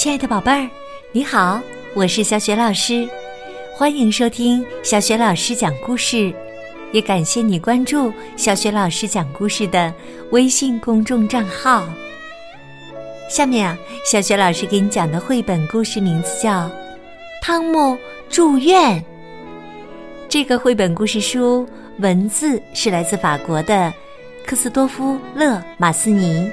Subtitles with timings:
[0.00, 0.66] 亲爱的宝贝儿，
[1.12, 1.60] 你好，
[1.94, 3.06] 我是小雪老师，
[3.76, 6.32] 欢迎收听小雪老师讲故事，
[6.90, 9.92] 也感谢你关注小雪老师讲故事的
[10.30, 11.86] 微信公众账号。
[13.28, 13.76] 下面啊，
[14.10, 16.62] 小雪老师给你讲的绘本故事名字叫
[17.42, 17.94] 《汤姆
[18.30, 18.98] 住院》。
[20.30, 23.92] 这个绘本故事书文字是来自法国的
[24.46, 26.50] 克斯多夫勒马斯尼，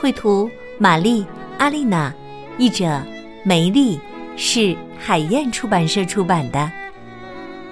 [0.00, 1.24] 绘图玛丽
[1.58, 2.12] 阿丽娜。
[2.58, 3.00] 译者
[3.44, 4.00] 梅丽
[4.36, 6.70] 是海燕出版社出版的。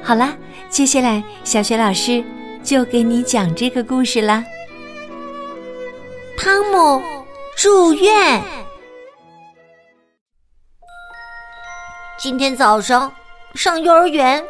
[0.03, 0.35] 好啦，
[0.69, 2.23] 接下来小雪老师
[2.63, 4.45] 就给你讲这个故事啦。
[6.39, 7.03] 汤姆
[7.57, 8.41] 住院。
[12.19, 13.13] 今天早上
[13.55, 14.43] 上幼儿园，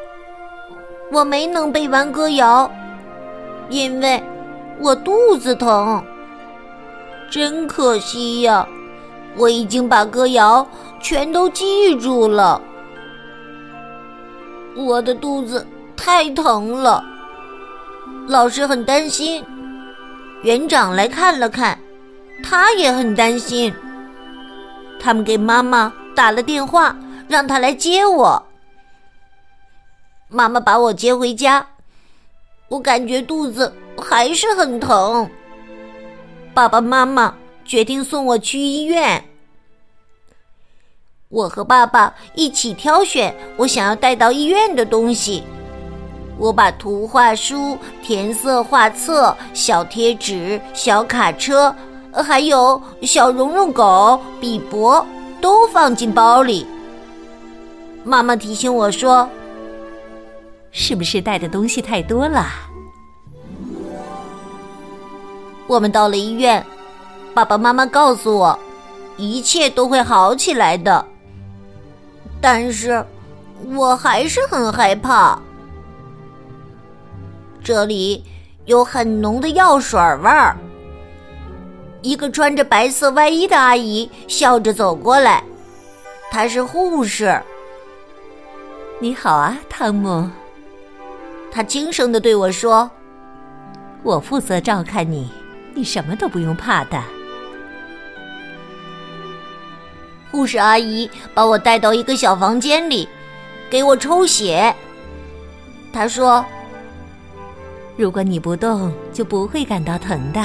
[1.11, 2.71] 我没能背完歌谣，
[3.71, 4.23] 因为
[4.81, 6.05] 我肚子疼，
[7.31, 8.69] 真可惜呀。
[9.39, 10.67] 我已经把歌谣
[10.99, 12.59] 全都记住了，
[14.75, 17.05] 我的肚子太疼了，
[18.27, 19.45] 老师很担心，
[20.43, 21.79] 园长来看了看，
[22.43, 23.73] 他也很担心。
[24.99, 26.97] 他们给妈妈打了电话，
[27.29, 28.43] 让她来接我。
[30.29, 31.67] 妈妈把我接回家，
[32.69, 35.29] 我感觉肚子还是很疼。
[36.55, 37.35] 爸爸妈妈。
[37.67, 39.25] 决定送我去医院。
[41.37, 45.43] 我和爸爸一起挑选我想要带到医院的东西。
[46.39, 51.75] 我把图画书、填色画册、小贴纸、小卡车，
[52.25, 55.07] 还有小绒绒狗比伯
[55.39, 56.67] 都放进包里。
[58.03, 59.29] 妈妈提醒我说
[60.73, 62.47] ：“是不是带的东西太多了？”
[65.69, 66.65] 我们到了医院。
[67.35, 68.59] 爸爸妈妈告诉我，
[69.19, 71.05] 一切都会好起来的。
[72.41, 73.05] 但是，
[73.75, 75.39] 我还是很害怕。
[77.65, 78.23] 这里
[78.67, 80.57] 有很浓的药水味儿。
[82.03, 85.43] 一个穿着白色外衣的阿姨笑着走过来，
[86.31, 87.41] 她是护士。
[89.01, 90.31] 你好啊，汤姆。
[91.51, 92.89] 她轻声的对我说
[94.05, 95.29] ：“我负责照看你，
[95.75, 97.03] 你什么都不用怕的。”
[100.37, 103.09] 护士阿姨把我带到一个小房间里，
[103.71, 104.77] 给我抽血。
[105.95, 106.45] 她说
[107.97, 110.45] ：“如果你不动，就不会感到疼的。”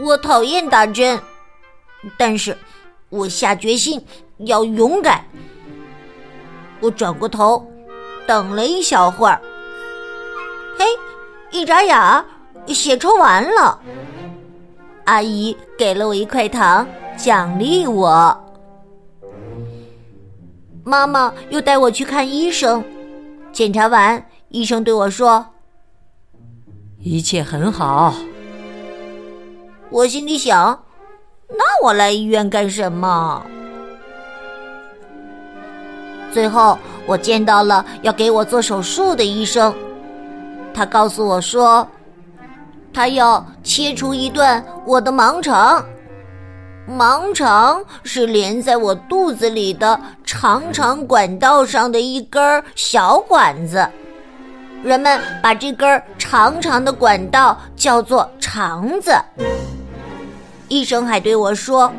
[0.00, 1.20] 我讨厌打针，
[2.16, 2.56] 但是
[3.10, 4.02] 我下决心
[4.38, 5.22] 要勇敢。
[6.80, 7.70] 我转过头，
[8.26, 9.38] 等了一小会儿。
[10.78, 10.86] 嘿，
[11.50, 12.24] 一眨眼，
[12.68, 13.78] 血抽完了。
[15.04, 16.88] 阿姨给了我一块糖。
[17.16, 18.40] 奖励我。
[20.82, 22.84] 妈妈又带我去看医生，
[23.52, 25.46] 检查完，医生对我说
[27.00, 28.14] ：“一切很好。”
[29.90, 30.84] 我心里想
[31.48, 33.42] ：“那我来医院干什么？”
[36.30, 36.76] 最后，
[37.06, 39.72] 我见到了要给我做手术的医生，
[40.74, 41.86] 他告诉我说
[42.92, 45.82] ：“他要切除一段我的盲肠。”
[46.86, 53.88] 盲肠是连在我肚子里的长长管道上的一根小管子，
[54.82, 59.12] 人们把这根长长的管道叫做肠子。
[60.68, 61.90] 医生还对我说，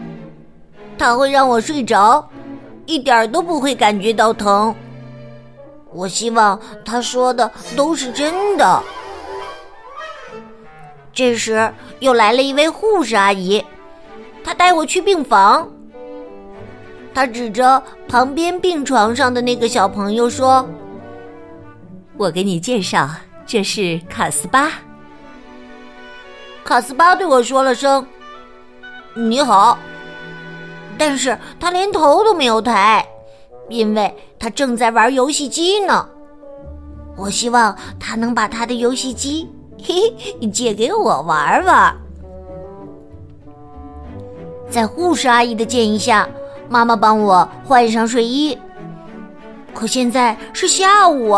[1.00, 2.29] 他会让我睡着，
[2.85, 4.74] 一点都不会感觉到疼。
[5.91, 8.84] 我希望他说的都是真的。
[11.12, 13.66] 这时，又来了一位护士阿姨。
[14.45, 15.67] 他带我去病房，
[17.16, 20.69] 他指着旁边病床上的那个小朋友说
[22.16, 23.09] ：“我给你介绍，
[23.47, 24.72] 这是卡斯巴。”
[26.63, 28.06] 卡斯巴对我说了声
[29.16, 29.80] “你好”，
[30.95, 33.03] 但是他连头都没有抬，
[33.69, 36.07] 因为他正在玩游戏机呢。
[37.18, 39.50] 我希望他能把他的游戏机
[39.83, 41.95] 嘿 嘿借给我玩玩。
[44.69, 46.27] 在护士阿姨的建议下，
[46.67, 48.57] 妈妈帮我换上睡衣。
[49.73, 51.29] 可现在是下午，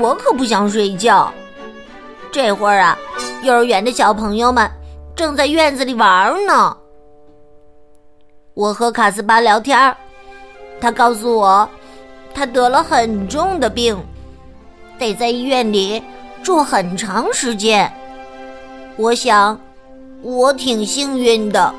[0.00, 1.32] 我可不想睡觉。
[2.30, 2.96] 这会儿啊，
[3.42, 4.70] 幼儿园的小朋友们
[5.14, 6.76] 正在院子里玩呢。
[8.54, 9.94] 我和卡斯巴聊天，
[10.80, 11.68] 他告诉我，
[12.34, 13.96] 他得了很重的病，
[14.98, 16.02] 得在医院里
[16.42, 17.90] 住很长时间。
[18.96, 19.58] 我想，
[20.22, 21.72] 我挺幸运的。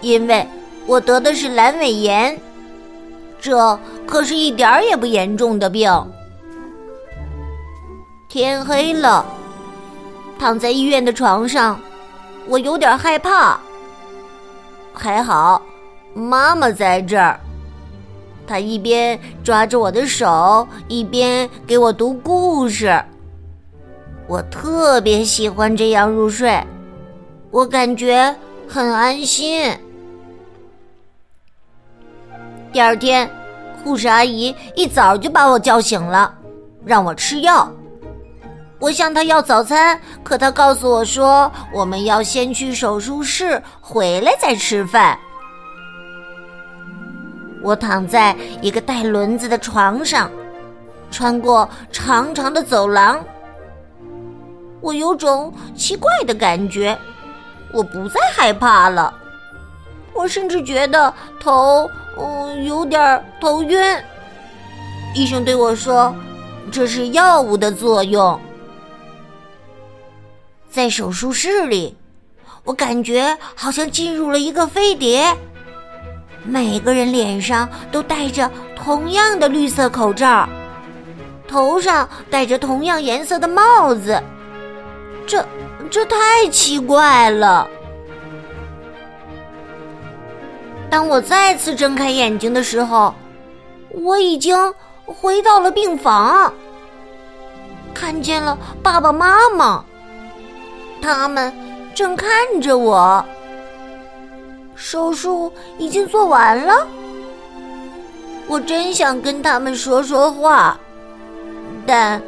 [0.00, 0.46] 因为
[0.86, 2.38] 我得的是阑尾炎，
[3.40, 5.90] 这可是一点儿也不严重的病。
[8.28, 9.24] 天黑了，
[10.38, 11.80] 躺在医院的床上，
[12.46, 13.58] 我有点害怕。
[14.92, 15.60] 还好，
[16.14, 17.38] 妈妈在这儿，
[18.46, 23.02] 她一边抓着我的手，一边给我读故事。
[24.28, 26.62] 我特别喜欢这样入睡，
[27.50, 28.34] 我感觉
[28.68, 29.70] 很安心。
[32.76, 33.26] 第二天，
[33.82, 36.34] 护士阿姨一早就把我叫醒了，
[36.84, 37.66] 让我吃药。
[38.78, 45.18] 我向她要早餐，可她告诉我说我们要先去手术室，回来再吃饭。
[47.62, 50.30] 我躺在一个带轮子的床上，
[51.10, 53.18] 穿过长长的走廊。
[54.82, 56.94] 我有种奇怪的感觉，
[57.72, 59.14] 我不再害怕了。
[60.12, 61.90] 我甚至觉得头……
[62.18, 63.78] 嗯，有点头晕。
[65.14, 66.14] 医生对我说
[66.72, 68.38] ：“这是药物的作用。”
[70.70, 71.96] 在手术室里，
[72.64, 75.34] 我感觉好像进入了一个飞碟。
[76.44, 80.48] 每个人脸上都戴着同样的绿色口罩，
[81.48, 84.22] 头上戴着同样颜色的帽子。
[85.26, 85.44] 这
[85.90, 87.68] 这太奇怪了。
[90.88, 93.14] 当我再次睁开眼睛的时候，
[93.90, 94.56] 我已经
[95.04, 96.52] 回到了病房，
[97.92, 99.84] 看见了爸爸妈妈，
[101.02, 101.52] 他们
[101.94, 102.28] 正看
[102.60, 103.24] 着我。
[104.74, 106.86] 手术已经做完了，
[108.46, 110.78] 我真想跟他们说说话，
[111.86, 112.20] 但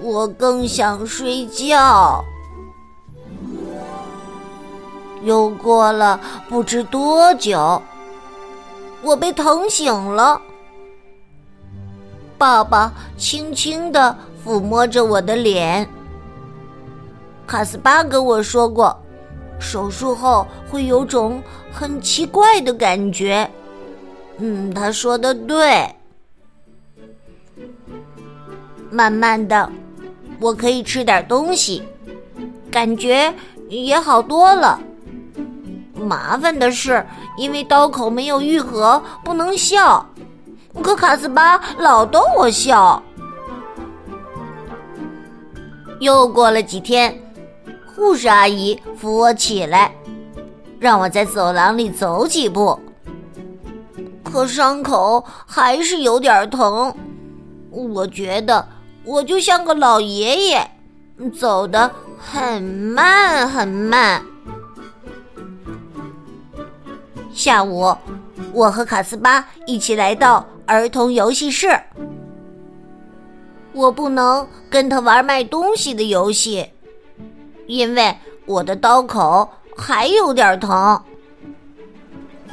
[0.00, 2.24] 我更想睡觉。
[5.22, 7.80] 又过了不知多久。
[9.02, 10.40] 我被疼醒了，
[12.38, 15.88] 爸爸轻轻的抚摸着我的脸。
[17.46, 18.96] 卡斯巴跟我说过，
[19.58, 23.50] 手术后会有种很奇怪的感觉。
[24.38, 25.88] 嗯，他说的对。
[28.88, 29.70] 慢慢的，
[30.38, 31.82] 我可以吃点东西，
[32.70, 33.34] 感觉
[33.68, 34.80] 也好多了。
[35.94, 37.04] 麻烦的是。
[37.42, 40.06] 因为刀口没有愈合，不能笑。
[40.80, 43.02] 可卡斯巴老逗我笑。
[45.98, 47.20] 又过了几天，
[47.84, 49.92] 护士阿姨扶我起来，
[50.78, 52.78] 让我在走廊里走几步。
[54.22, 56.94] 可伤口还是有点疼，
[57.72, 58.64] 我觉得
[59.04, 60.70] 我就像个老爷爷，
[61.36, 64.22] 走得很慢很慢。
[67.32, 67.96] 下午，
[68.52, 71.68] 我和卡斯巴一起来到儿童游戏室。
[73.72, 76.68] 我不能跟他玩卖东西的游戏，
[77.66, 78.14] 因为
[78.44, 81.02] 我的刀口还有点疼。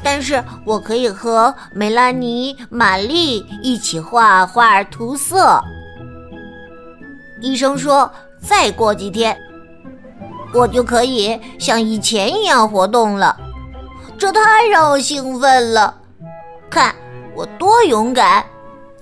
[0.02, 5.62] 但是我可以和梅拉尼、玛丽一起画画、涂色。
[7.42, 8.10] 医生说，
[8.40, 9.36] 再过几天，
[10.54, 13.38] 我就可以像以前一样活动了。
[14.20, 15.94] 这太让我兴奋了！
[16.68, 16.94] 看
[17.34, 18.44] 我多勇敢，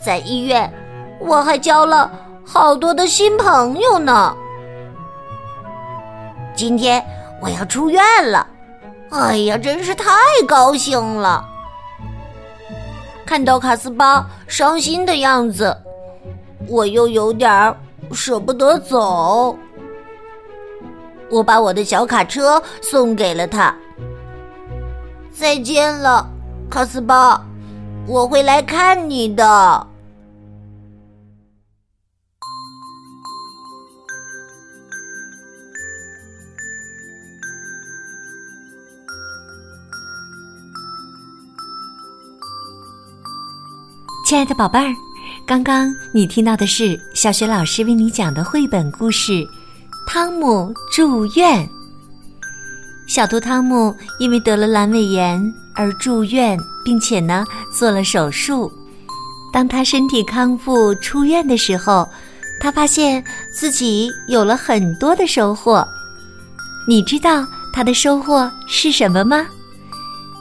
[0.01, 0.73] 在医院
[1.19, 2.09] 我还交了
[2.47, 4.33] 好多的新朋友呢。
[6.55, 7.05] 今天
[7.43, 8.01] 我要出院
[8.31, 8.47] 了，
[9.11, 10.13] 哎呀，真是太
[10.47, 11.45] 高兴了！
[13.27, 15.77] 看到卡斯巴伤心的样子，
[16.69, 17.75] 我又有点
[18.13, 19.59] 舍不得走。
[21.29, 23.75] 我把我的小卡车送给了他。
[25.39, 26.29] 再见了，
[26.69, 27.41] 卡斯巴，
[28.09, 29.87] 我会来看你的。
[44.27, 44.93] 亲爱的宝贝儿，
[45.47, 49.33] 刚刚你听到的是小学老师为你讲的绘本故事
[50.05, 51.65] 《汤姆住院》。
[53.09, 55.43] 小兔汤姆因为得了阑尾炎
[55.75, 58.71] 而住院，并且呢做了手术。
[59.51, 62.07] 当他身体康复出院的时候，
[62.61, 65.83] 他发现自己有了很多的收获。
[66.87, 69.47] 你知道他的收获是什么吗，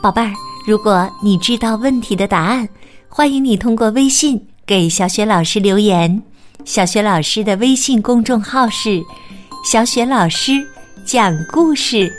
[0.01, 0.33] 宝贝儿？
[0.67, 2.67] 如果你知道问题的答案，
[3.07, 6.21] 欢迎你通过微信给小雪老师留言。
[6.65, 9.01] 小雪老师的微信公众号是
[9.63, 10.67] “小雪老师
[11.05, 12.11] 讲故事”。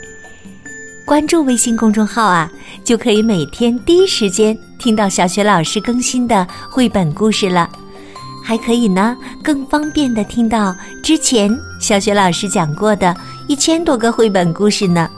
[1.09, 2.53] 关注微信公众号啊，
[2.85, 7.67] 就可以每天第一时间听到小雪老师更新的绘本故事了。
[8.45, 11.50] 还可以呢，更方便的听到之前
[11.81, 15.09] 小雪老师讲过的一千多个绘本故事呢。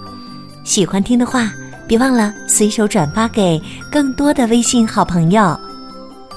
[0.62, 1.50] 喜欢听的话，
[1.88, 5.58] 别忘了随手转发给更多的微信好朋友，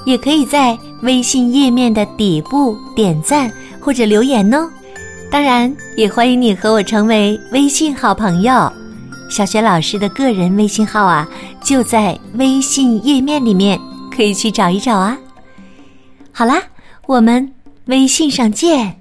[0.04, 4.68] 也可以在微信页面的底部点赞或者留言哦。
[5.30, 8.72] 当然，也欢迎你和我成为微信好朋友。
[9.34, 11.28] 小雪老师的个人微信号啊，
[11.60, 13.80] 就在微信页面里面，
[14.14, 15.18] 可以去找一找啊。
[16.30, 16.62] 好啦。
[17.06, 17.52] 我们
[17.86, 19.00] 微信上见。